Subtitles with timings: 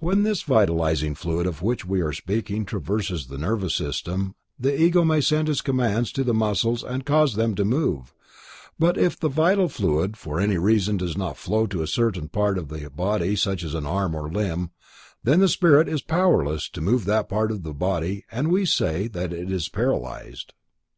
[0.00, 5.02] When this vitalizing fluid of which we are speaking traverses the nervous system, the Ego
[5.02, 8.12] may send his commands to the muscles and cause them to move
[8.78, 12.58] but if the vital fluid for any reason does not flow into a certain part
[12.58, 14.72] of the body such as an arm or a limb,
[15.24, 19.08] then the spirit is powerless to move that part of the body and we say
[19.08, 20.52] that it is paralyzed.